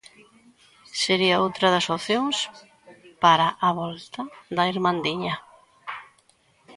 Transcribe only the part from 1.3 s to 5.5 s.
outra das opcións para a volta da Irmandiña.